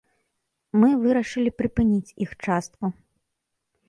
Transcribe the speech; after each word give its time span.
Мы 0.83 0.87
вырашылі 1.03 1.51
прыпыніць 1.59 2.15
іх 2.25 2.31
частку. 2.47 2.85